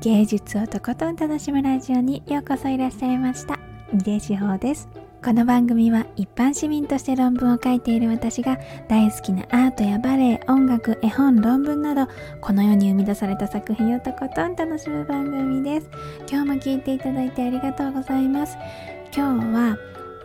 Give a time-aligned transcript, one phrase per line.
[0.00, 3.58] 芸術をとことん楽しむラジオにようこそいらっしゃいました。
[3.94, 4.88] 井出志保です。
[5.24, 12.12] この番組は一般市民として論文を書いている私が大好きなアートやバレエ、音楽、絵本、論文など
[12.42, 15.88] この世に生み出された作品をとことん楽しむ番組です。
[16.30, 18.56] 今日も聞いていただいてありがとうございます。
[19.16, 19.78] 今日は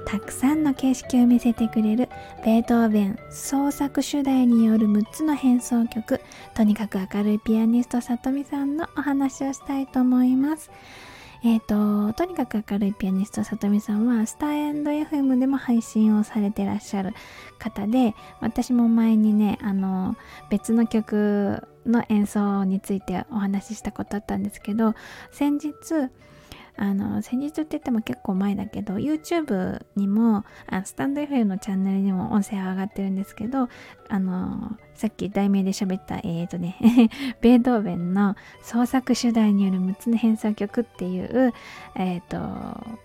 [0.05, 2.09] たくさんの景色を見せてくれる
[2.43, 6.21] ベートーベン創作主題による6つの変奏曲
[6.53, 10.71] とにかく明るいピアニストさとみさんのお話をしたいと思います。
[11.43, 17.13] えっ、ー、ととにかく明るいピアニストさとみさんはスターエンド FM でも配信をされてらっしゃる
[17.57, 20.15] 方で私も前にねあの
[20.51, 24.93] 別の曲の演奏についてお話ししたことあったんですけど
[25.31, 25.73] 先日
[26.81, 33.69] あの先日って言っても結構前だけど YouTube にもあスタンド FM のチャンネルにも音声は上がってるんですけど
[34.09, 36.75] あのさっき題名で喋ったえーとね
[37.39, 41.53] ベートーベンの創作主題による6つの変奏曲っていう
[41.93, 42.97] えっ、ー、と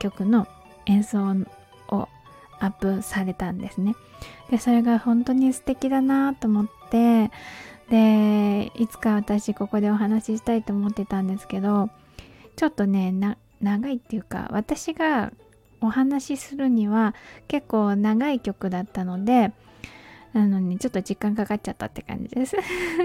[0.00, 0.48] 曲の
[0.86, 1.20] 演奏
[1.86, 2.08] を
[2.58, 3.94] アップされたんですね。
[4.50, 7.30] でそれが本当に素敵だなと思って
[7.90, 11.90] でいつか私ここでお話ししたいと思ってたんですけど
[12.60, 13.10] ちょっとね
[13.62, 15.32] 長いっていうか私が
[15.80, 17.14] お話しするには
[17.48, 19.52] 結構長い曲だったので
[20.34, 22.56] なのにちょっと時間かかっちゃったって感じです。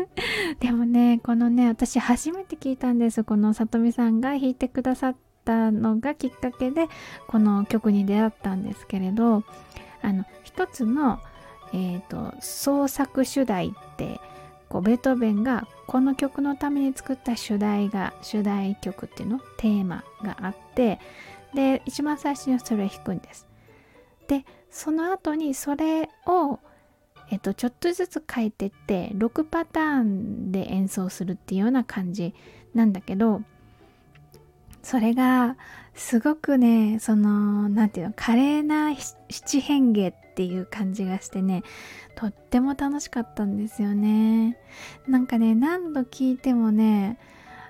[0.59, 3.23] でもねこのね私初めて聞いたんです。
[3.23, 6.89] このさとみさんが弾いてくださったのがきっかけで
[7.29, 9.45] この曲に出会ったんですけれど
[10.01, 11.21] あの一つの
[11.71, 14.19] えっ、ー、と創作主題って
[14.75, 19.39] こうベートーベンがこの曲のために作った主題が主題曲っていうの？
[19.55, 20.99] テーマがあって
[21.53, 23.47] で一番最初にそれを弾くんです。
[24.27, 26.59] でその後にそれを
[27.31, 32.35] えっと、ちょっとずつ変えてって6パターンで演奏するっていうような感じ
[32.73, 33.43] なんだけど
[34.83, 35.55] それが
[35.95, 38.13] すごくねその何て言うの？
[38.17, 38.93] 華麗な
[39.29, 41.63] 七変化っていう感じがしてね
[42.15, 44.57] とっても楽しかったんですよね
[45.07, 47.17] なんかね何度聴いてもね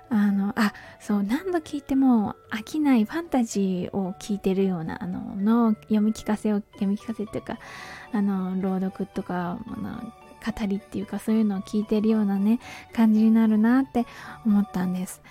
[0.08, 7.58] あのあそう何度聞いても飽きないファンタジーを聞いてるようなあのの読み聞かせを読み聞かせっていうか
[8.12, 12.60] あの朗読とかあの語りっていうかそういうのを聞いてるようなね
[12.92, 14.06] 感じになるなって
[14.44, 15.22] 思ったんです。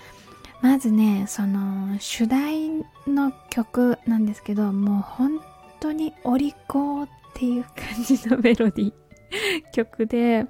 [0.60, 2.70] まずねその主題
[3.06, 5.40] の曲なんですけどもう本
[5.80, 9.05] 当にお利口っていう感じのメロディー
[9.72, 10.46] 曲で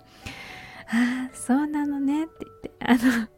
[0.88, 3.28] ああそうなのねって言ってあの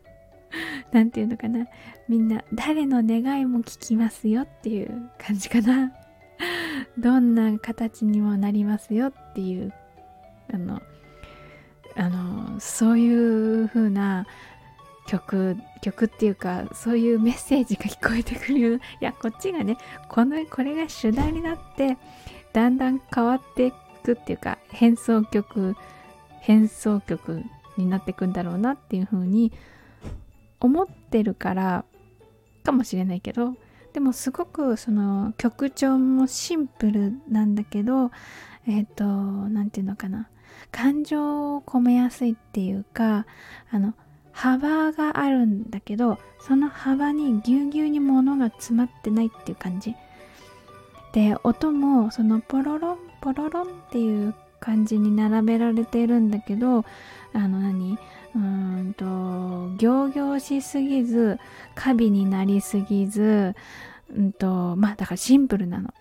[0.93, 1.67] 何て言うのかな。
[2.09, 5.93] みんな誰の願いも聞きますよっていう感じかな。
[6.99, 9.73] どんな形にもなりますよっていう
[10.53, 10.81] あの
[11.97, 14.27] あのそういう風な
[15.07, 19.77] 曲曲っていうかそういうメッセージが聞こえてくるよいやこっちがね
[20.09, 21.97] このこれが主題になって
[22.53, 23.73] だんだん変わって
[24.13, 25.77] っていうか変奏曲
[26.41, 27.43] 変奏曲
[27.77, 29.53] になってくんだろうなっていう風に
[30.61, 31.85] 思ってるから
[32.65, 33.55] かもしれないけど
[33.93, 38.11] でもすごくその曲調もシンプルなんだけど
[38.67, 40.29] えっ、ー、と何て言うのかな。
[40.73, 43.27] 感情を込めやすいっていうか
[43.71, 43.95] あの
[44.33, 49.95] 幅があるんだけどその幅にぎゅうぎゅうに物が詰まってないっていう感じ。
[51.13, 56.85] で音もそのポロロンポロロンっていう感じに並べられているんだけど
[57.33, 57.99] あの何？
[58.35, 59.05] うんと
[59.79, 61.39] 行々しすぎず
[61.75, 63.55] 過敏になりすぎず
[64.15, 65.93] うんとまあだからシンプルなの。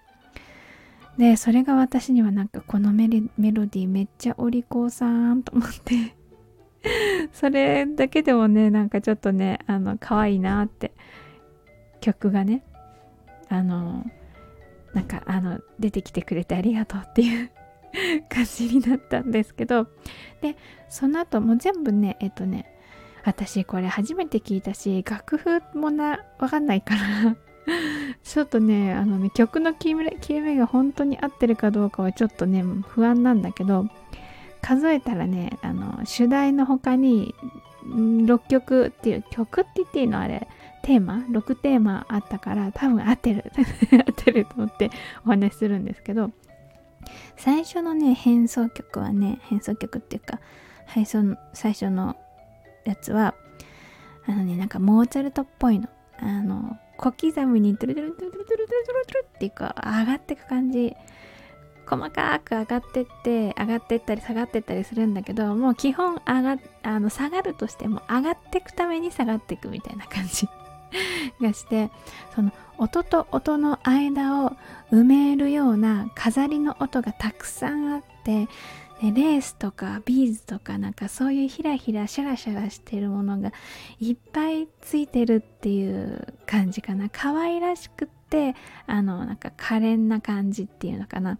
[1.17, 6.15] でそれが私にはなんかこのメロディーめっちゃお利口さんと思って。
[7.33, 10.91] それだけでもねなんかちょっとねあの可愛いなって。
[12.01, 12.63] 曲がね。
[13.49, 14.05] あの
[14.97, 17.51] なんかあの出てきてくれてありがとうっていう
[18.29, 19.87] 感じになったんですけど。
[20.41, 20.55] で
[20.89, 22.65] その後もう全部ねえっとね
[23.23, 27.35] 私これ初めて聞いたし楽譜もなわかんないから。
[28.23, 33.87] ちょっとねあのね曲の決め決めが本当に合ってるかどうかはちょっとね不安なんだけど
[34.61, 37.35] 数えたらねあの主題の他に
[37.85, 40.19] 6曲っていう曲って言っていいの？
[40.19, 40.47] あれ。
[40.87, 43.51] テーマ6テーマあったから多分合ってる。
[43.91, 44.89] 合ってると思って
[45.25, 46.31] お話しするんですけど
[47.35, 50.39] 最初のね変奏曲はね変奏曲っていうか
[50.87, 52.15] 最初最初の
[52.85, 53.35] やつは
[54.27, 55.89] あのねなんかモーツァルトっぽいの。
[56.19, 60.95] あの小刻みにトゥルトゥルトゥルトゥルトゥルトゥルトゥルっていうか上がってく感じ。
[61.85, 70.47] 細かく上がってって上がってったり下がってったりするんだけどもう基本上があの下がるとしても上がってくために下がっていくみたいな感じ。
[71.41, 71.91] がして
[72.35, 74.55] その音と音の間を
[74.91, 78.47] 埋めるような飾りの音がたくさんあって
[79.01, 83.51] レースとかビーズとかなんかそういうヒラヒラシャラシャラしてるものが
[83.99, 87.09] いっぱいついてるっていう感じかな。
[87.11, 88.55] 可愛らしくって
[88.87, 91.37] あのなんか可憐な感じっていうのかな。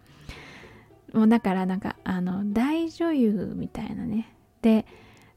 [1.14, 4.32] もうだからなんかあの大女優みたいなね。
[4.62, 4.86] で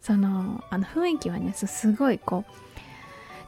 [0.00, 2.69] そのあの雰囲気はねすごいこう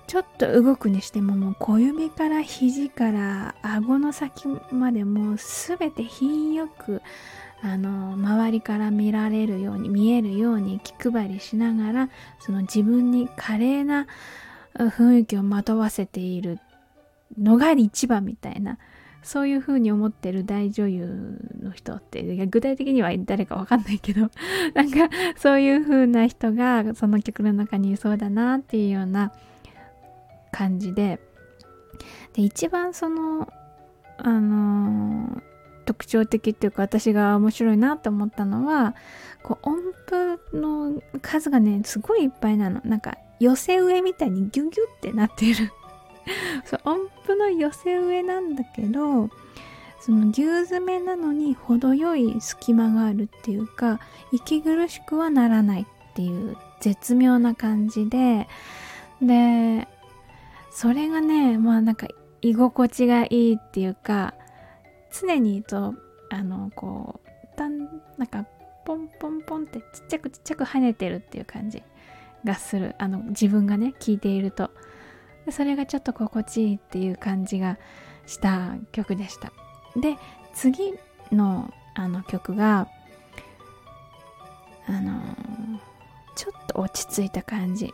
[0.06, 7.02] ちょっと動くにしてももう小指から肘から顎の先までもう全て品よく
[7.62, 12.10] あの周りから見られるように見えるように気配りしながら
[12.40, 14.06] その自分に華麗な
[14.74, 16.58] 雰囲気をまとわせている
[17.38, 18.78] のが一番みたいな
[19.22, 24.22] そういう風に思ってる大女優の人って具体的には誰かわかんないけど
[24.74, 29.32] なんかそういう風な人がその曲の中にいそうだなっていうような
[30.52, 31.20] 感じで。
[32.34, 33.52] で一番その
[34.18, 35.52] あのー
[35.84, 38.94] 特徴的っていうか私が面白いなと思ったのは
[39.42, 42.80] こう音符の数がねすごいいっぱいなの。
[42.84, 45.72] なんか寄せ植えみたいにギュギュってなってる。
[46.64, 49.28] そう音符の寄せ植えなんだけど
[50.00, 53.98] その牛詰めなのに程よい隙間があるっていうか
[54.30, 58.48] 息苦しくはならないっていう絶妙な感じで。
[59.20, 59.88] で
[60.74, 62.06] それがねまあなんか
[62.40, 64.34] 居心地がいいっていうか
[65.12, 65.94] 常にと
[66.30, 67.78] あのこうだん
[68.16, 68.46] なんか
[68.84, 71.82] ポンポンポンってちっちゃくちっちゃく跳ねてるっていう感じ
[72.44, 72.96] がする。
[72.98, 74.70] あの自分がね聴いていると。
[75.50, 77.78] それがちょっと心地いいっていう感じが
[78.26, 79.52] した曲でした。
[79.96, 80.16] で
[80.54, 80.94] 次
[81.30, 82.88] のあの曲が
[84.86, 85.20] あの
[86.34, 87.92] ちょっと落ち着いた感じ。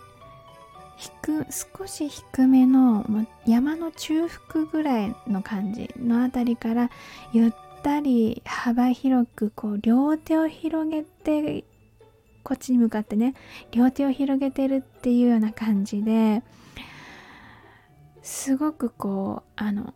[0.99, 3.07] 低少し低めの
[3.47, 6.91] 山の中腹ぐらいの感じのあたりから
[7.33, 7.53] ゆっ
[7.83, 11.65] たり幅広くこう両手を広げて
[12.43, 13.35] こっちに向かってね
[13.71, 16.43] 両手を広げてるっていうような感じで
[18.23, 19.95] すごくこうあの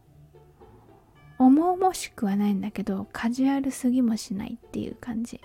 [1.39, 5.41] 重々しくはないんだけどカジュアルすぎもしないっていう感じ。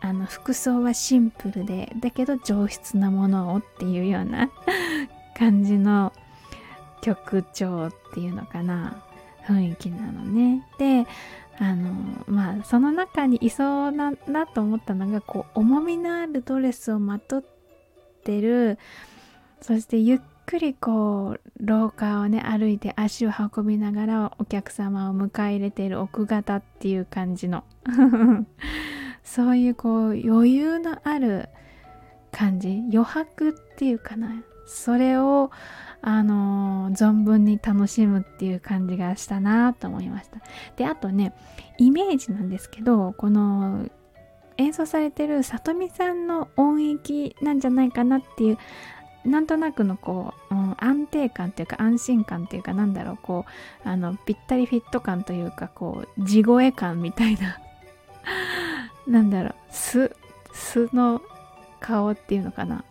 [0.00, 4.50] あの服装はシンプルでだけど上質なものをっていうような
[5.36, 6.12] 感じの
[7.02, 9.02] 曲調っていうのかな
[9.46, 10.66] 雰囲気なのね。
[10.78, 11.06] で
[11.58, 11.92] あの
[12.26, 17.44] まあその中にいそうななと思ったのがこう重みのあるドレスをまとっ
[18.24, 18.78] てる
[19.60, 27.62] そしてゆっくりこう廊下をね歩いて足を運びながらお客様を迎え入れている奥方っていう感じの
[29.32, 31.48] そういうこう余裕のある
[32.32, 34.42] 感じ余白っていうかな。
[34.66, 35.50] それを
[36.02, 40.40] あのー、存分に楽しむっていう感じがしたなと思いました。
[40.76, 41.32] であとね
[41.78, 43.88] イメージなんですけどこの
[44.56, 48.58] 演奏されてるさとみさんの音域なんじゃないかなっていう
[49.24, 53.44] なんとなくのこう、うん、安定感っていうか安心感っていうかなんだろうこ
[53.84, 57.60] うあのぴったりフィット感というかこう地声感みたいな
[59.10, 60.10] なんだろう素
[60.52, 61.20] 素の
[61.80, 62.84] 顔っていうのかな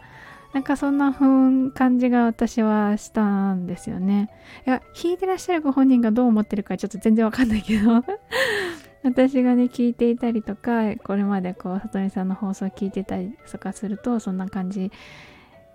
[0.53, 4.31] なんかそんな感じが私はしたんですよね。
[4.65, 8.03] いや、弾いてらっしゃるご本人がどう思ってるかちょっと全然わかんないけど
[9.03, 14.91] 私がね、聞いていたりとか、これまでこう、里見さんの放送聞いてたりとかすると、そんな感じ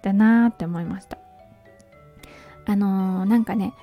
[0.02, 1.18] だなーって思いました。
[2.66, 3.74] あのー、なんかね、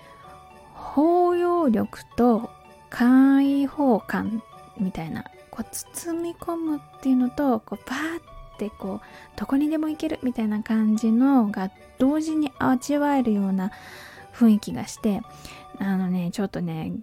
[0.74, 2.50] 包容力と
[2.89, 4.44] 開放感
[4.77, 13.72] みたいなこう包み込むっていうのとこうバーってこうどこにでも行けるみたいな感じのが同時に味わえるような
[14.34, 15.22] 雰囲気がして
[15.77, 16.93] あのねちょっとね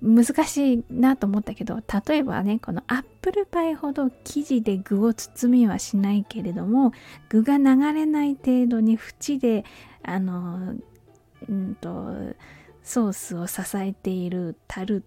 [0.00, 6.92] 難しいなと思ったけど例えばねこのアップルパイほど生地で具を包みはしないけれども
[7.28, 9.64] 具が流れない程度に縁で
[10.02, 10.74] あの
[11.48, 12.14] うんと
[12.82, 15.02] ソースを支えているタル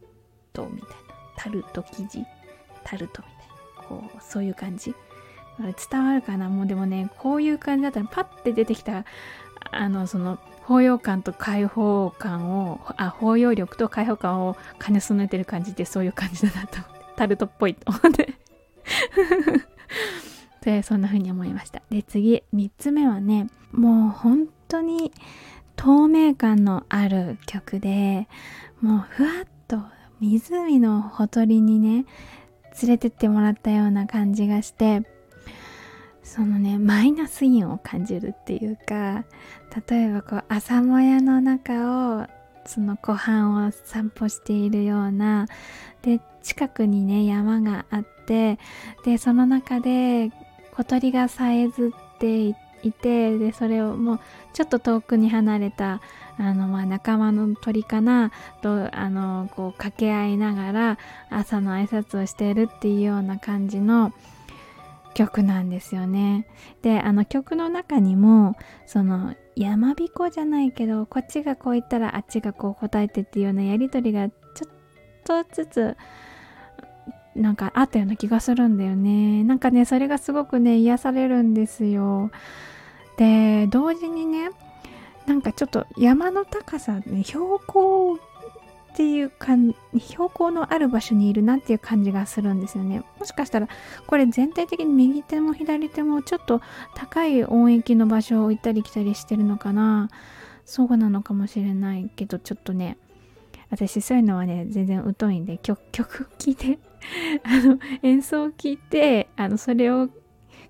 [0.53, 0.95] トみたいな
[1.37, 2.25] タルト生地
[2.83, 3.47] タルトみたい
[3.81, 4.95] なこうそういう感じ。
[5.89, 6.50] 伝わるかな？
[6.50, 9.05] もうでもねこういう感じだったらパッて出てきた
[9.69, 18.33] あのその包容感と開放感をあ包容力と開放感を兼ね備えてる感じってそういう感じだなと思ってタルトっぽいと思って。
[20.61, 21.81] でそんな風に思いました。
[21.89, 25.11] で次3つ目はねもう本当に
[25.75, 28.27] 透明感のある曲で
[28.81, 29.79] もうふわっと
[30.19, 32.05] 湖のほとりにね
[32.81, 35.03] 連れてってもらったような感じがして
[36.23, 39.25] そのねマイナスイオンを感じるっていうか
[39.87, 42.27] 例えばこう朝もやの中を
[42.65, 45.47] その湖畔を散歩しているような
[46.01, 48.59] で近くにね山があって
[49.03, 50.31] でその中で
[50.73, 52.55] 小鳥がさえずってい
[52.91, 54.19] てでそれをもう
[54.53, 56.01] ちょっと遠くに離れた
[56.41, 58.31] あのまあ仲間の鳥かな
[58.63, 60.98] とあのこう掛け合いながら
[61.29, 64.12] 朝の挨拶をしているっていうような感じの
[65.13, 66.48] 曲なんですよね。
[66.81, 68.55] であの曲の中にも
[68.88, 75.98] その山彦じゃないけどこっちがこう言ったらあっちがこう答えてっていうようなやり取りがちょっとずつ
[77.36, 79.43] なんかあったような気がするんだよね。
[79.43, 82.31] なんかねそれがすごくね癒されるんですよ。
[83.17, 84.50] で同時にね
[85.31, 88.17] なんかちょっと山の高さね標高っ
[88.97, 89.53] ていうか
[89.97, 93.01] 標高のある場所にいるなっていう感じがするんですよね。
[93.17, 93.69] もしかしたら
[94.07, 96.59] これ全体的に右手も左手もちょっと
[96.95, 100.09] 高い音域の場所を置いたり来たりしてるのかな。
[100.65, 102.97] そうなのかもしれないけどちょっとね
[103.69, 106.77] 私そういうのはね全然疎いんで曲曲聴いて
[107.43, 110.09] あの演奏を聴いてあのそれを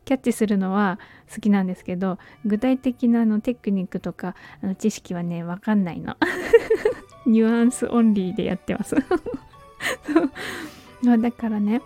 [0.05, 1.00] キャッチするのは
[1.34, 6.17] 好きなんですけど具体的なあのテクニックとかあの知識はね分かんないの。
[7.25, 8.96] ニュアンスオンリーでやってます。
[11.03, 11.81] だからね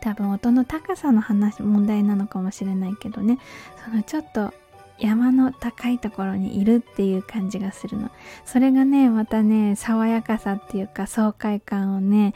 [0.00, 3.38] 多分音の高さの話問題なのかもしれないけどね。
[3.84, 4.52] そのちょっと
[4.98, 8.10] 山の高いところにいるっていう感じがするの。
[8.44, 12.32] それがねまたね爽やかさっていうか爽快感をね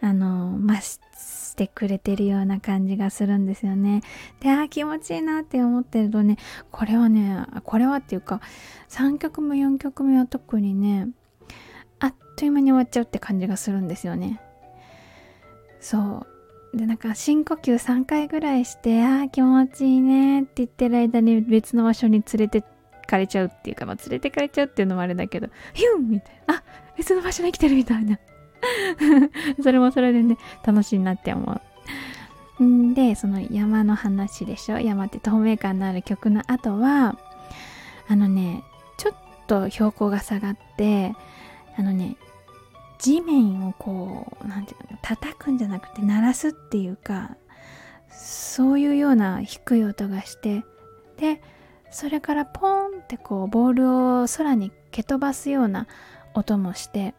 [0.00, 4.02] あの増してしてくれてるような感じがするんですよね。
[4.40, 6.38] で、あ気持ちいいなって思ってるとね、
[6.70, 8.40] これはね、これはっていうか、
[8.88, 11.08] 3曲目、4曲目は特にね、
[12.00, 14.40] あっという間に終わっちゃうって感じがするんですよね。
[15.80, 16.26] そ
[16.74, 16.76] う。
[16.76, 22.64] で、なんか深呼吸3回ぐらいして、ああ、気持ちいいねって言ってる間に別の場所に連れて
[23.06, 26.62] かれちゃうっていうか、まあ、連れてかれちゃうっていうのもあれだけど、ヒュンみたいな、あ
[26.96, 28.18] 別の場所に来てるみたいな。
[29.62, 31.60] それもそれでね、楽しいなって思
[32.60, 32.62] う。
[32.62, 34.78] んで、その山の話でしょ？
[34.78, 37.18] 山って透明感のある曲の後は、
[38.08, 38.62] あのね、
[38.98, 39.14] ちょっ
[39.46, 41.14] と標高が下がって、
[41.76, 42.16] あのね、
[42.98, 47.36] 地面をこう、なんていうの、叩くんじゃなくて鳴らすっていうか、
[48.10, 50.64] そういうような低い音がして、
[51.16, 51.42] で、
[51.90, 53.90] それからポーンってこうボール
[54.22, 55.86] を空に蹴飛ばすような
[56.34, 57.14] 音もして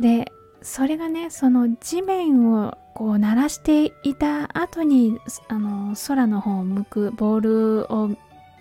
[0.00, 0.32] で
[0.62, 8.10] それがねその地面をこう鳴らしていた後にあの空の方を向くボールを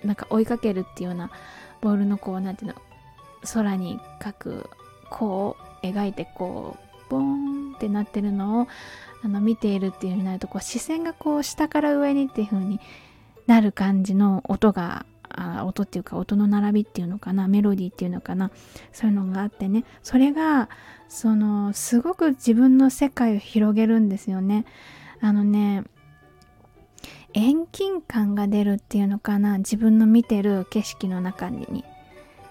[0.04, 1.32] なんか追いかけるっていうような
[1.82, 2.76] ボールのこうなんていうの
[3.54, 4.70] 空に描く
[5.10, 8.68] こう描いてこうボーンってなってるのを
[9.24, 12.80] あの見ているっていう風になるとこう視線がこう下から上にっていう風に
[13.48, 18.52] なる感じの音があ音っていうか音の並びっていうのかなメロディーっていうのかな
[18.92, 19.84] そういうのがあってね。
[20.02, 20.70] それが
[21.10, 24.66] そのすごく自分の世界を広げるんですよね。
[25.22, 25.84] あのね
[27.34, 31.84] 遠近感が出るっていうのかな自分の見てる景色の中に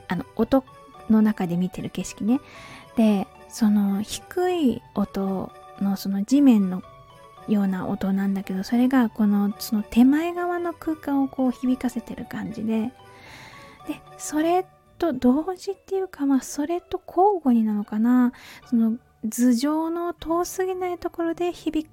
[0.08, 0.64] あの音
[1.08, 2.40] の中で見てる景色ね。
[2.96, 6.82] でその低い音のその地面の
[7.48, 12.92] ような音なんだけどそれがこのその手前側の空間をこう響かせてる感じで
[13.86, 14.64] でそれ
[14.98, 18.32] と同時っていうかまあそれと交互になのかな。
[18.68, 21.88] その頭上の遠すぎないところで響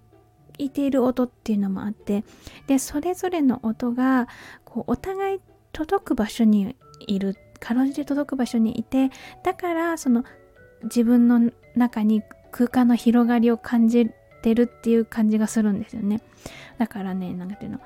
[0.58, 2.24] いている音っていうのもあって
[2.68, 4.27] でそれぞれの音が
[4.65, 5.39] こうお互い
[5.72, 6.75] 届く場所に
[7.08, 9.10] いるかろうじて届く場所にいて
[9.44, 10.24] だからその
[10.84, 14.10] 自分の中に空間の広がりを感じ
[14.41, 16.22] てるっていう感じがするんですよね。
[16.77, 17.79] だからね何ていうの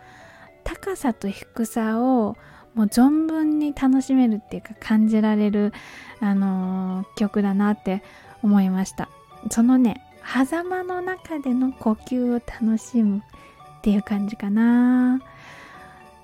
[0.63, 2.37] 高さと低さを
[2.73, 5.73] もう存分に楽しめるっていうか感じられる、
[6.19, 8.03] あのー、曲だなって
[8.41, 9.09] 思いました。
[9.51, 13.21] そのね狭間の中での呼吸を楽しむっ
[13.81, 15.21] ていう感じかな。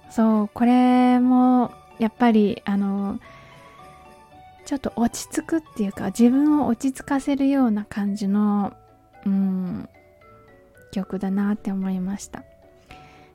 [0.10, 3.20] そうこれもやっぱりあのー、
[4.66, 8.74] ちょっと落ち着くっていうか自分を落ち着かせるような感じの
[9.26, 9.90] うん
[10.92, 12.44] 曲だなって思いました。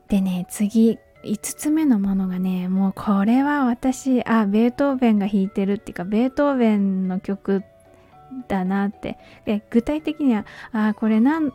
[0.07, 7.63] でね次5つ目のものがねもうこれは私あベートーベンが弾いてるっていうかベートーベンの曲
[8.47, 9.17] だなって。
[9.45, 11.51] で具体的にはあこれ何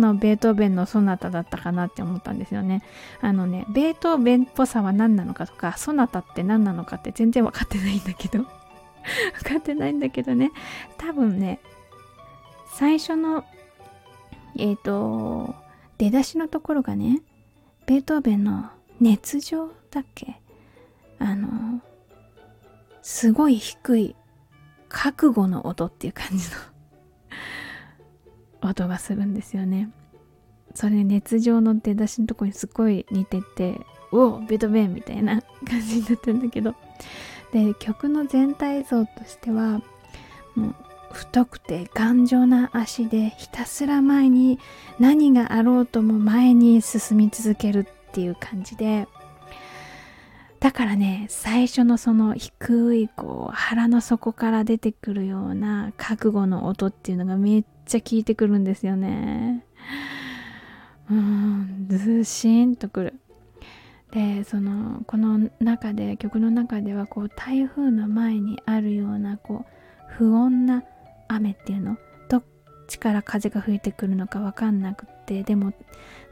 [0.00, 2.82] のベートーベンのソナタだったかなって思ったんですよね。
[3.20, 8.44] あのねベートーベンっぽさは何なのかとかソナタって何なのかって全然分かってないんだけど。
[9.44, 10.50] 分かってないんだけどね。
[10.98, 11.60] 多分ね
[12.72, 13.44] 最初の
[14.58, 15.54] えっ、ー、と
[15.98, 17.22] 出だしのところがね
[17.86, 18.70] ベートーベンの
[19.00, 20.40] 熱情だっけ？
[21.18, 21.80] あの
[23.02, 24.16] すごい低い
[24.88, 26.48] 覚悟の音っていう感じ
[28.62, 29.90] の 音がするんですよね。
[30.74, 33.80] それ熱情の出だしのとこにすごい似てて
[34.10, 36.74] おおベートーベンみたいな感じになってるんだけど。
[37.52, 39.80] で曲の全体像としては
[40.56, 40.74] もう
[41.14, 44.58] 太くて頑丈な足でひたすら前に
[44.98, 49.08] 何があろうとも前に進み続けるっていう感じで。
[50.60, 59.66] だからね最初のその低いこう腹の底から出てくるような覚悟の音っていうのがめっちゃ効いてくるんですよね。
[61.10, 63.14] うんずしんとくる。
[64.10, 70.82] でそのこの中で曲の中ではこう台風の前にあるようなこう不穏な
[71.28, 71.96] 雨っていうの？
[72.28, 72.44] どっ
[72.86, 75.42] ちから風が吹いてくるのか分かんなくって。
[75.42, 75.72] でも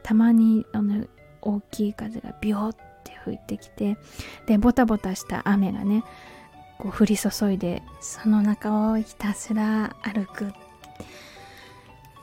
[0.03, 1.05] たまにあの
[1.41, 3.97] 大きい風がビョーって吹いてきて。
[4.45, 6.03] でボタボタした雨がね
[6.77, 10.51] こう降り注いでその中をひたすら歩く。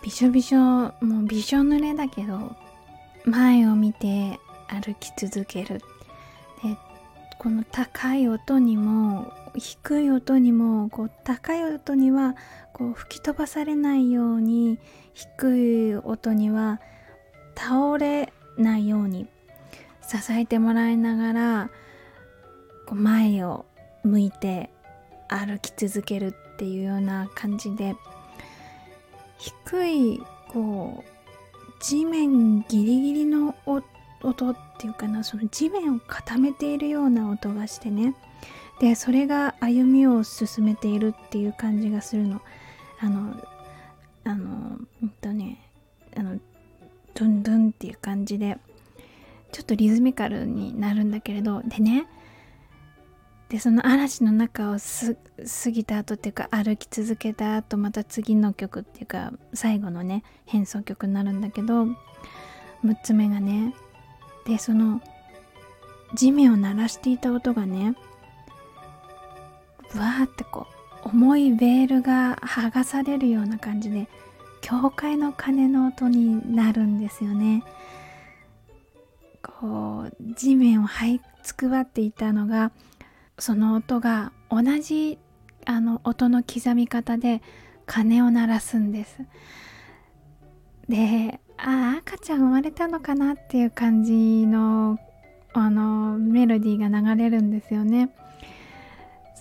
[0.03, 2.57] びしょびしょもうびしょ濡れだけど
[3.27, 5.83] 前を見て歩き続ける。
[6.63, 6.77] で
[7.39, 12.35] この高い音にも低い音にもこう高い音には
[12.73, 14.79] こう吹き飛ばされないように
[15.15, 16.81] 低い音には
[17.55, 19.27] 倒れないように
[20.03, 21.71] 支えてもらいながら
[22.87, 23.67] こう前を
[24.03, 24.71] 向いて
[25.29, 27.95] 歩き続けるっていうような感じで
[29.39, 33.55] 低いこう地面ギリギリの
[34.23, 38.15] 音っていうかなその地面を固めているような音がしてね。
[38.81, 42.41] でそれが歩みを進めているっていう感じがするの。
[42.99, 43.35] あの
[44.25, 45.71] あのうんとね
[46.17, 46.39] あの
[47.15, 48.59] ドンドンっていう感じで
[49.53, 52.07] ちょっとリズミカルになるんだけれどでね
[53.49, 61.95] でその嵐の中を過ぎた後っていうか歩き続けた後また次の曲っていうか最後のね変奏曲になるんだけど6
[63.03, 63.75] つ目がね
[64.47, 65.01] でその
[66.15, 67.95] 地面を鳴らしていた音がね
[69.99, 70.67] わーってこ
[71.05, 74.09] う重いベールが剥がされるような感じで
[74.61, 77.65] 教会の鐘の音になるんですよね。
[79.43, 82.73] こう地面を這いつくばっていたのが
[83.39, 85.19] その音が同じ
[85.65, 87.43] あの音の刻み方で
[87.87, 89.23] 鐘を鳴らすんです。
[90.89, 94.99] でああ赤ちゃん生まれたのかなっていう感じの
[95.53, 98.11] あのメロディーが流れるんですよね。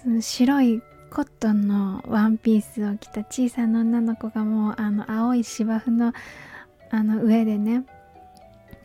[0.02, 0.82] その白い
[1.12, 6.14] コットンのワンピースを着た小さな女の子がもうあの青い芝生の
[6.90, 7.84] あの上でね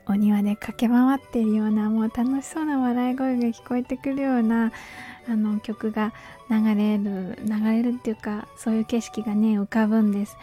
[0.07, 4.72] お庭で駆け回っているようなもう楽しそうな笑い声が聞こえてくるような
[5.29, 6.12] あの曲が
[6.50, 10.37] 流れる流れるっていうかそういう景色がね浮かぶんです。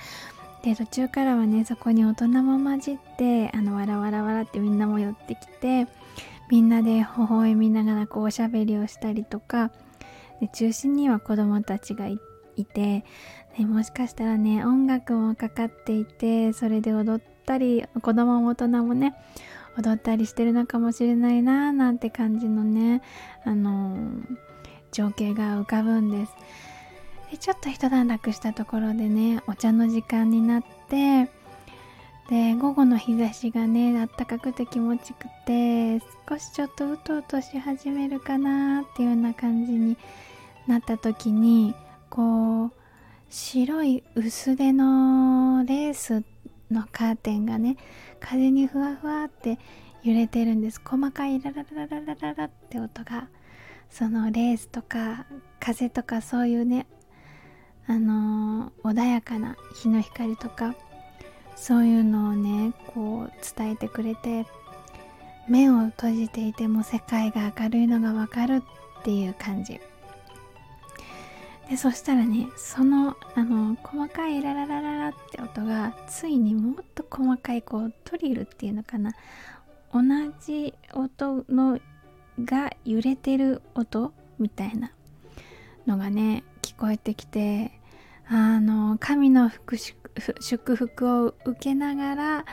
[0.64, 5.88] で途中からはねそこに大人も混じってあのわらわらわらってみんなも寄ってきて
[6.50, 9.72] みんなで微笑みながらこうおしゃべりをしたりとか
[10.42, 12.20] で中心には子供たちがい
[12.66, 13.06] て
[13.58, 19.16] でもしかしたらね音楽もかかっていてそれで踊ったり子供も大人もね
[19.78, 23.02] 踊ったりしてるのかもしれないなーなんて感じのね
[23.46, 24.38] あのー、
[24.92, 26.34] 情景が浮かぶんです。
[27.32, 31.30] でちょっと一段落したところでねお茶の時間になって
[32.30, 36.00] で午後の日差しがねあったかくて気持ちくて
[36.30, 39.98] 少しちょっとうとうとし始めるかなっていうような感じに
[40.68, 41.76] なった時に
[42.10, 42.72] こう
[43.30, 46.24] 白い薄手のレース
[46.70, 47.78] のカーテンがね
[48.20, 49.60] 風にふわふわって
[50.04, 50.82] 揺れてるんです。
[50.84, 53.28] 細かいラララララララって音が
[53.90, 55.26] そのレースとか
[55.60, 56.88] 風とかそういうね
[57.88, 60.76] あのー、穏やかな日の光とか
[61.56, 64.46] そういうのをねこう伝えてくれて
[65.48, 68.64] 目を閉じていても世界が明るいのがわかる
[69.02, 69.80] っていう感じ。
[71.70, 79.14] でそしたらねそのあの細かいラララララって音がついにもっと細かいこうトリルっていうのかな。
[79.94, 80.02] 同
[80.40, 81.80] じ音の
[82.44, 84.92] が揺れてる音みたいな
[85.86, 87.72] のがね聞こえてきて
[88.28, 89.52] あの神の
[90.40, 92.46] 祝福を受けながら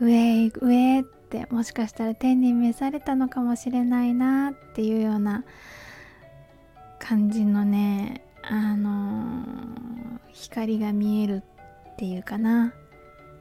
[0.00, 0.12] 上
[0.46, 5.44] へ上へってもしかしたら天に召されたのかもしれないなっていうような
[7.08, 11.44] 感じのねあのー、光が見える
[11.92, 12.72] っていうかな。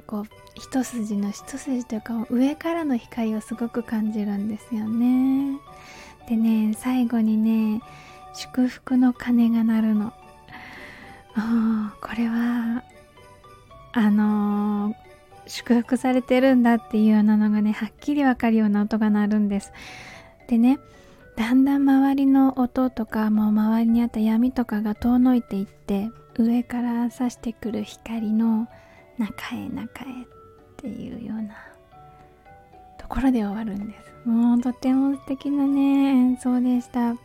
[0.06, 5.58] こう一筋の一筋というか上からの光をすごく感じるんですよね。
[6.30, 7.82] でね最後にね
[8.36, 10.13] 祝福の鐘が鳴るの。
[12.01, 12.84] これは
[13.93, 14.95] あのー、
[15.47, 19.73] 祝福されてるんだっていうようなのがねはっきりわかるような音が鳴るんです。
[20.47, 20.78] でね
[21.35, 28.67] だんだん周りの音とかもう周りにあった闇とかが遠のいていって上から差してくる光の
[29.17, 30.25] 中へ中へっ
[30.77, 31.55] ていうような
[32.97, 34.27] ところで終わるんです。
[34.27, 37.15] もうとても素敵なね演奏でした。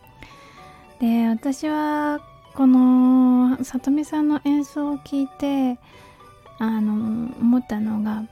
[0.99, 2.19] で私は
[2.53, 5.79] この里見さんの演奏を聞いて
[6.59, 8.23] あの思ったのが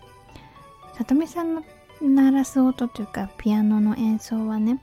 [0.94, 1.64] 里見さんの
[2.02, 4.82] 鳴らす音というかピアノの演奏はね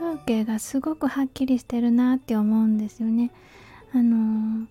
[0.00, 3.30] 風景がすごくはっきりしてるなって思うんですよね。
[3.92, 4.66] あの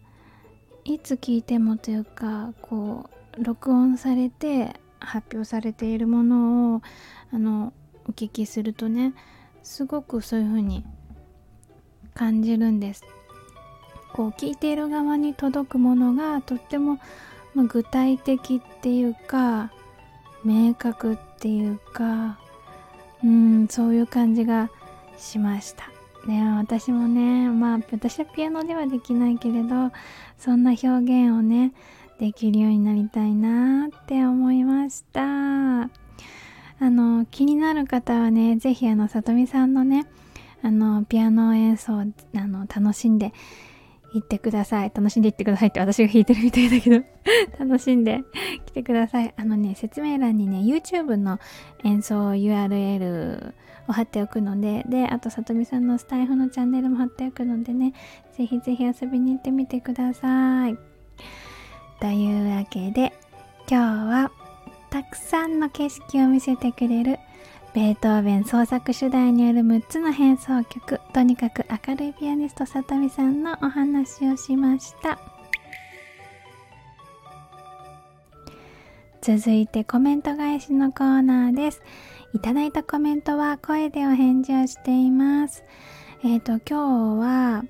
[0.85, 6.81] いつ聞いてもというかこう録音されて発表されているものを
[7.31, 7.73] あの
[8.07, 9.13] お聞きするとね
[9.61, 10.83] すごくそういう風に
[12.15, 13.03] 感じるんです。
[14.13, 16.99] こう聞いている側に届くものがとっても、
[17.53, 19.71] まあ、具体的っていうか
[20.43, 22.39] 明確っていうか
[23.23, 24.71] うんそういう感じが
[25.19, 25.89] しました。
[26.27, 29.91] ね私もねまあ私はピアノではできないけれど
[30.37, 31.73] そんな表現をね
[32.19, 35.89] できるようになりたいなって思いました。
[36.81, 40.07] あの気になる方はね是非あのさとみさんのね
[40.61, 43.33] あのピアノ演奏あの楽しんで
[44.13, 44.91] 行ってください。
[44.93, 47.05] 楽しんで行ってくださいって私が弾いてるみたいだけど
[47.59, 48.23] 楽しんで
[48.65, 49.33] 来てください。
[49.37, 51.39] あのね、説明欄にね、YouTube の
[51.83, 53.53] 演奏 URL
[53.87, 57.93] を貼っておくので、で、あと、さとみさんのスタイフのチャンネルも貼っておくのでね、
[58.33, 60.77] ぜひぜひ遊びに行ってみてください。
[61.99, 63.13] というわけで、
[63.69, 64.31] 今日は
[64.89, 67.19] たくさんの景色を見せてくれる
[67.79, 70.99] ベートーベン創作主題による6つの変奏曲。
[71.13, 75.17] とにかく明るいピアニストさとみさんのお話をしました。
[79.21, 81.81] 続いてコメント返しのコーナーです。
[82.33, 85.63] いただいたコメントは声でお返事をしています。
[86.25, 87.63] えっ、ー、と、今日は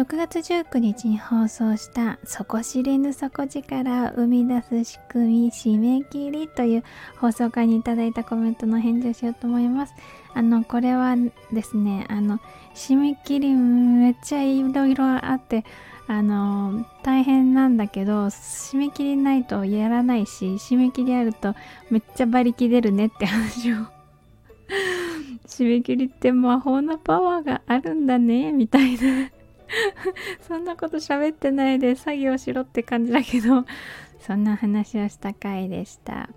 [0.00, 6.84] 6月19日に放送した「底知れぬ底力を生み出す仕組み締め切り」という
[7.18, 9.92] 放送回にいただいたコメントの返事をしようと思います。
[10.32, 11.16] あの、これは
[11.52, 12.40] ですね、あの、
[12.74, 15.66] 締め切りめっちゃいろいろあって、
[16.06, 21.54] あの大変なんだけど締め切りないとやらないし締め切りあると
[21.88, 23.76] めっちゃ馬力出るねって話を
[25.46, 29.30] 締め切りって魔法のパワーがあるんだねみたいな
[30.46, 33.64] そんなこと喋ってないで作業しろって感じだけど
[34.20, 36.28] そんな話をした回でした、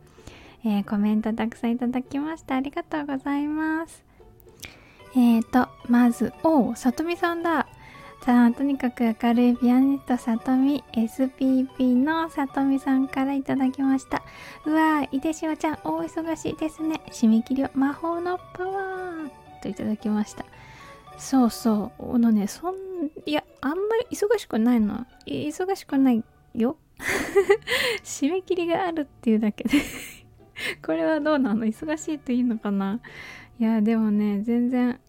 [0.63, 4.03] えー、コメントたくさんいただきましたありがとうございます
[5.15, 7.67] えーとまずおおさとみさんだ
[8.25, 14.23] さあ、とにかく明るいピアニストさとみ SPP のさとみさんからいただきました。
[14.65, 17.01] うわぁ、いでしおちゃん、大忙しいですね。
[17.11, 20.45] 締め切りを魔法のパワーといただきました。
[21.17, 22.15] そうそう。
[22.15, 22.75] あのね、そん、
[23.25, 25.05] いや、あんまり忙しくないの。
[25.25, 26.77] 忙しくないよ。
[28.03, 29.79] 締め切りがあるっていうだけで。
[30.85, 31.65] これはどうなの？
[31.65, 32.99] 忙しいといいのかな？
[33.59, 34.99] いや、でもね、全然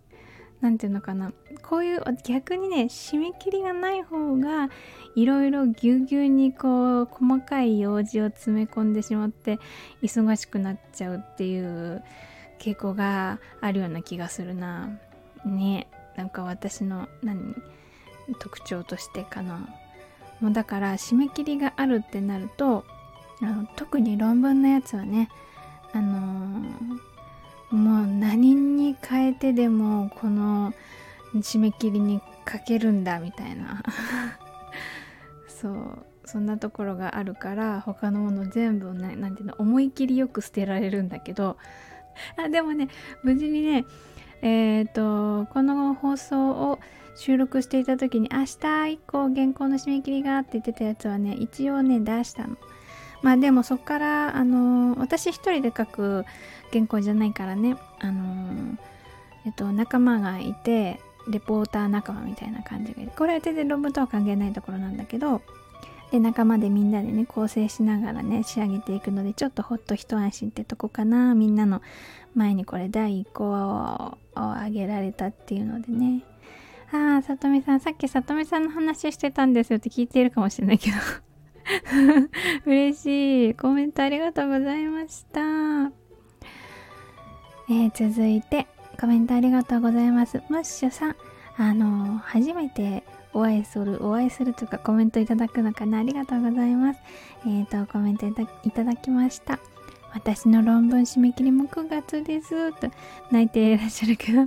[0.65, 1.33] 何て言うのかな。
[1.63, 4.71] こういう逆にね締め切りがない方が
[5.15, 9.59] いろいろぎゅうぎゅうにこう細かい用事を詰め込んでしまって
[10.03, 12.03] 忙しくなっちゃうっていう
[12.59, 14.89] 傾向があるような気がするな。
[15.45, 17.55] ねなんか私の何？
[18.39, 19.69] 特徴としてかな。
[20.41, 22.85] もうだから締め切りがあるってなると
[23.41, 25.29] あの特に論文のやつはね
[25.93, 27.15] あのー
[27.75, 30.73] もう何に変えてでもこの
[31.35, 33.83] 締め切りにかけるんだみたいな。
[35.49, 41.57] そうそんなところがあるから他のもの全部何ていうの思い切りよく捨てられるんだけど。
[42.39, 42.89] あでもね
[43.25, 43.85] 無事にね
[44.45, 46.79] えっ、ー、とこの放送を
[47.17, 52.57] 収録していた時に明日以降原稿の締め切りがって言ってたやつはね一応ね出したの。
[53.23, 56.27] まあでもそっからあの私一人で書く
[56.71, 58.77] 原稿じゃないからねあの
[59.47, 65.41] えっと仲間がいてレポーター仲間みたいな感じがこれは全然論文とは関係ないところなんだけど
[66.11, 71.81] で仲間でみんなでね構成しながらね仕上げていくのでちょっとほっと一安心ってとこかなみんなの
[72.35, 76.23] 前にこれ第1項をあげられたっていうのでね。
[76.93, 80.97] ああさとみさんさっきさとみさんの話してたんですよって聞いているかもしれないけど。
[82.67, 83.55] 嬉しい。
[83.55, 85.41] コメントありがとうございました。
[87.69, 88.67] えー、続いて
[89.01, 90.43] コメントありがとうございます。
[90.49, 91.17] ムッシュさん。
[91.57, 95.99] あのー、初めてお会いするお会いするとかコメントいただくのかな。
[95.99, 97.01] ありがとうございます。
[97.47, 99.59] えっ、ー、とコメントいただきました。
[100.15, 102.89] 私の論文締め切りも9月ですと
[103.33, 104.43] 泣いていらっしゃるけど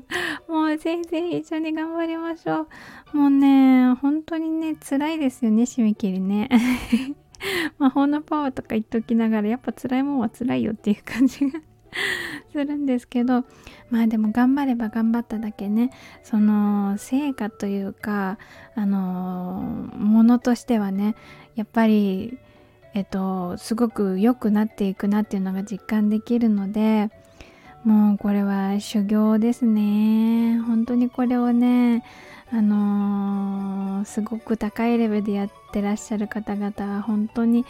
[0.47, 2.67] もうぜひぜひ一緒に頑張りましょ
[3.13, 3.17] う。
[3.17, 6.49] もうね本当にね辛いですよね締め切りね。
[7.77, 11.59] 魔法のパワーとか言っときながらやっぱ辛いもんは辛いよっていう感じが
[12.51, 13.43] するんですけど
[13.89, 15.91] まあでも頑張れば頑張っただけね。
[16.23, 18.37] その成果というか
[18.73, 21.15] あのものとしてはね
[21.55, 22.39] やっぱり
[22.93, 27.09] えっとすごく良くなっていくなっていうのが実感できるので
[27.83, 30.59] もうこれは修行ですね。
[30.59, 32.03] 本当にこれをね
[32.51, 37.65] あのー、すごく高いレベルでやってらっしゃる方々は本当に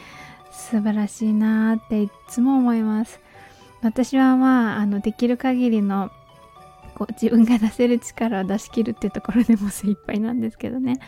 [0.51, 3.19] 素晴らしいなっていつも思います。
[3.81, 6.09] 私はまああのできる限りの
[6.95, 10.99] こう自分が出せる力を出し切るっていうところでも精一杯なんですけどね。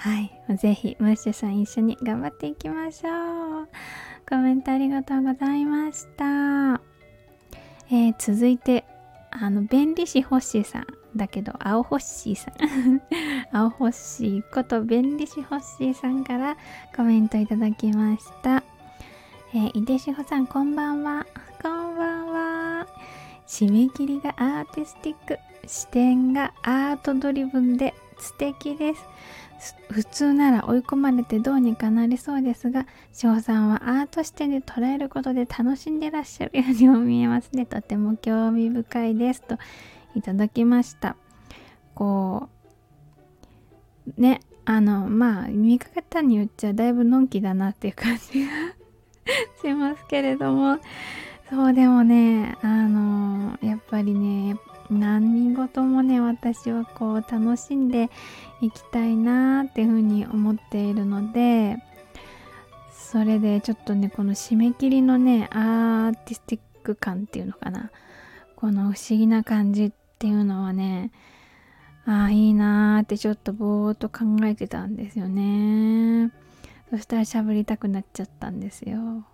[0.00, 0.32] はい。
[0.56, 3.68] 是非ムッシュさん一緒に頑張っていきましょう。
[4.26, 6.80] コメントありがとうございました。
[7.90, 8.86] えー、続いて
[9.30, 13.02] あの便利士ホッシーさんだけど青ホッシーさん。
[13.52, 16.56] 青ホッシーこと便利士ホッシーさんから
[16.96, 18.62] コメントいただきました。
[19.52, 21.26] えー、井出志保さんこんばんは。
[21.60, 22.86] こんばんは。
[23.46, 25.38] 締め切りがアーティスティック。
[25.66, 29.04] 視点がアートドリブンで素敵です。
[29.90, 37.66] 普通なら追い込まれてどうにかなりそうですが翔さんはアート視点で捉えることで楽しんでらっしゃるようにも見えますね。
[37.66, 39.42] とても興味深いです。
[39.42, 39.58] と
[40.14, 41.16] いただきました。
[41.94, 42.48] こ
[44.18, 48.50] うねあのまあ見方によっちゃだいぶのんきだなっていう感じが
[49.60, 50.78] しますけれども。
[51.50, 54.56] そうでもねあのやっぱりね
[54.90, 58.10] 何事もね私はこう楽しんで
[58.60, 61.76] いきたいなっていうふうに思っているので
[62.90, 67.90] それでちょっとねこの締め切りのねアーティスティック感っていうのかな。
[68.56, 71.12] この不思議な感じっていうのはね
[72.04, 76.30] ああいいなーってちょっとぼーっと考えてたんですよね。
[76.90, 79.24] そしたら喋りたくなっちゃったんですよ。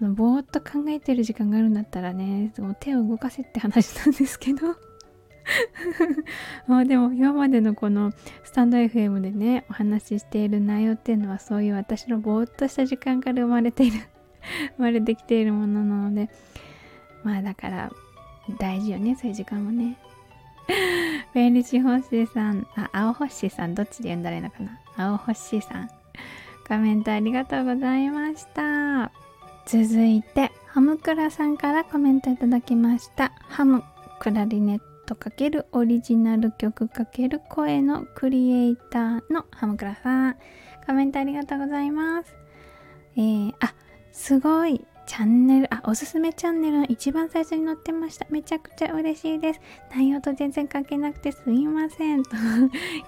[0.00, 4.76] ぼーっと考えてる時間があるんだったらね手を動かせって話なんですけど。
[6.68, 13.98] あでも今までのこのスタンド FM でねお話ししている内容っていうのはそういう私のぼーっとした時間から生まれている
[14.76, 16.30] 生まれてきているものなので
[17.22, 17.92] まあだから
[18.58, 19.98] 大事よねそういう時間もね。
[21.34, 24.80] 便利シホッシーさんあ青ホッシーさんどっちで読んだらいいのかな。
[24.96, 25.88] 青ホッシーさん
[26.66, 29.12] コメントありがとうございました。
[29.66, 33.32] 続いてハムクラさんからコメントいただきました。
[33.48, 33.82] ハム
[34.18, 34.93] クラリネット。
[35.72, 40.36] オリジナル曲×声のクリエイターのハムクラさん
[40.86, 42.34] コメントありがとうございます
[43.16, 43.74] えー、あ
[44.12, 48.26] すごいチャンネル、あ、おすすめチャンネルの一番最初に載ってました。
[48.30, 49.60] めちゃくちゃ嬉しいです。
[49.94, 52.22] 内容と全然関係なくてすいません。
[52.22, 52.30] と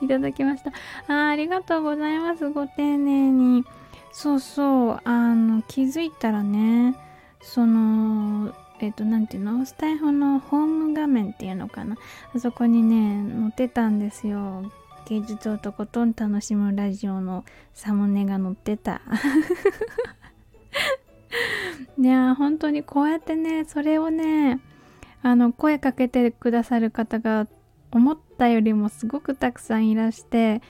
[0.03, 0.73] いただきました
[1.09, 1.29] あ。
[1.31, 2.49] ありがとうございます。
[2.51, 3.65] ご丁寧に。
[4.13, 6.95] そうそう、あの、気づいたらね、
[7.41, 9.65] その、えっ、ー、と、なんていうの？
[9.65, 11.97] スタイフのホーム画面っていうのかな？
[12.35, 14.71] あそこにね、載ってたんですよ。
[15.07, 19.01] 芸術をとことん楽しむラジオのサムネが載ってた。
[21.99, 24.61] いや本当にこうやってねそれをね
[25.23, 27.47] あの声かけてくださる方が
[27.91, 30.61] 思ったよりもすごくたくさんいらして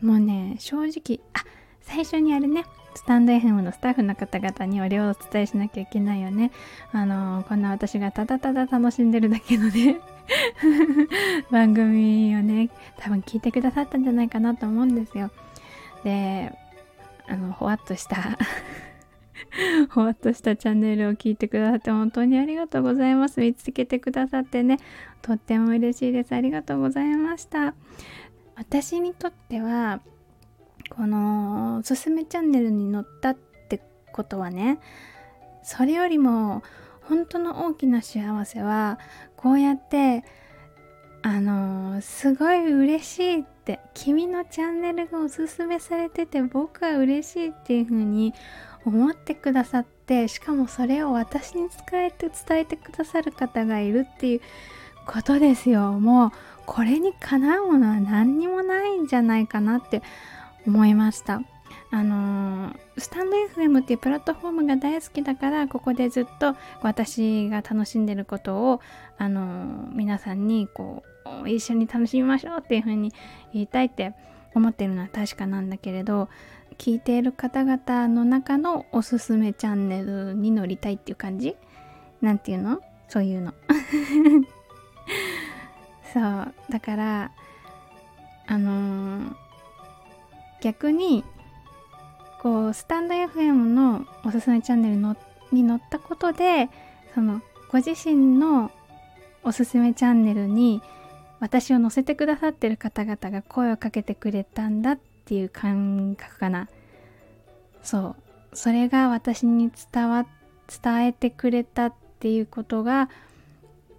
[0.00, 1.44] もうね正直あ
[1.80, 6.52] 最初にあれねスタンド FM のスタッフの方々にお礼をお伝えしなきゃいけないよね。
[6.92, 10.00] あのこんな私がただただ楽しんでるだけのね
[11.50, 15.30] 番組をね多分聞いてくださったんじゃないかなと思うんですよ。
[16.04, 16.52] で
[17.28, 18.38] あのほわっとした
[19.90, 23.40] ほわっとしたチャンネルを聞いてくださって本当にありがとうございます。
[23.40, 24.78] 見つけてくださってね、
[25.20, 26.34] とっても嬉しいです。
[26.34, 27.74] ありがとうございました。
[28.56, 30.00] 私にとっては、
[30.94, 33.80] このおすすめチャンネルに載ったって
[34.12, 34.78] ことはね、
[35.62, 36.62] それよりも
[37.02, 38.98] 本当の大きな幸せは、
[39.36, 40.22] こうやって
[41.22, 48.34] あのすごい嬉しいって君のチャンネルがおすすめされてて僕は嬉しいっていう風に
[48.84, 54.40] 思ってくださってしかもそれを私に伝えて伝えてくださる方がいるっていう
[55.06, 55.92] ことですよ。
[55.92, 56.30] もう
[56.66, 60.02] これにかなうものは何にもないんじゃないかなって
[60.66, 61.42] 思いました。
[61.90, 68.80] あのー、スタンド FM っていうプラットフォームが大好きだからここでずっと私が楽しんでることを、
[69.18, 71.02] あのー、皆さんにこ
[71.44, 73.12] う一緒に楽しみましょうっていう風に
[73.52, 74.14] 言いたいって
[74.54, 76.28] 思ってるのは確かなんだけれど
[76.78, 81.56] 聞いている方々の中のおすすめチャンネルに乗りたいっていう感じ？
[82.20, 82.80] なんていうの？
[83.08, 83.52] そういうの。
[86.12, 86.54] そう。
[86.70, 87.32] だから
[88.46, 89.34] あのー、
[90.62, 91.24] 逆に
[92.40, 95.16] こうスタンド FM のおすすめチャンネルの
[95.52, 96.70] に載ったことで
[97.14, 98.70] そのご自身の
[99.42, 100.80] おすすめチャンネルに
[101.40, 106.68] 私を載せてくださってる方々が声をかけてくれたんだっていう感覚かな。
[107.82, 108.16] そ
[108.52, 108.56] う。
[108.56, 110.26] それが私に伝わ
[110.82, 113.10] 伝えてくれたっていうことが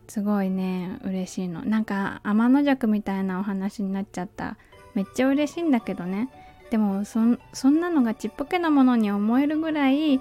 [0.07, 1.65] すごいね嬉しいの。
[1.65, 4.57] なんか天の弱みたいなお話になっちゃった。
[4.93, 6.29] めっちゃ嬉しいんだけどね。
[6.73, 7.37] でもそん
[7.79, 10.19] なのがちっぽけなものに思えるぐらい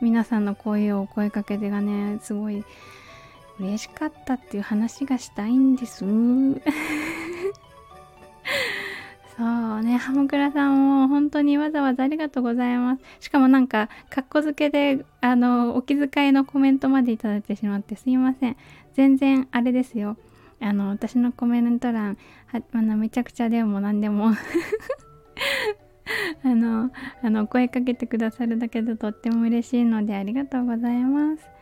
[0.00, 2.64] 皆さんの声を声かけてがねすごい
[3.58, 6.04] 嬉しかったっていう話がしたいんです
[9.36, 13.02] そうね、ハムクラさんも本当にわざわざありがとうございます。
[13.20, 18.56] しかもなんか、かっこ付けで、あの、お気遣いのコメントまでいただいてしまってすいません。
[18.94, 20.16] 全然あれですよ。
[20.60, 24.32] あの、私のコメント欄、はあめちゃくちゃでも何でも
[26.44, 26.90] あの、
[27.22, 31.58] あの、声かけてくださるだけでとっても嬉しいのでありがとうございます。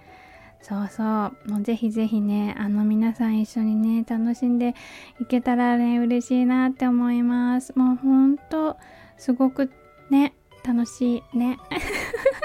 [0.61, 1.07] そうそう。
[1.49, 4.75] もうぜひぜひねあの皆さん一緒にね楽しんで
[5.21, 7.73] いけたらね嬉しいなって思います。
[7.79, 8.77] もうほんと
[9.17, 9.71] すごく
[10.11, 10.33] ね
[10.65, 11.59] 楽しいね。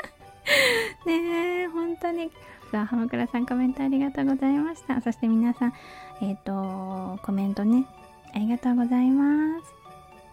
[1.08, 2.30] ねえ本当に。
[2.72, 5.02] さあ浜倉さんコメントありがとうございました。
[5.02, 5.74] そして皆さん
[6.22, 7.88] えっ、ー、とコメントね
[8.36, 9.81] ありがとうございます。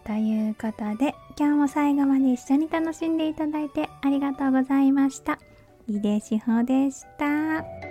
[0.08, 5.38] ということで今日も最後まで一緒に楽しんでいただいてありがとうございました。
[5.86, 7.87] 井出志保でした。